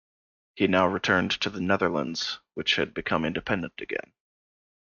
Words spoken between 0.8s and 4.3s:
returned to the Netherlands which had become independent again.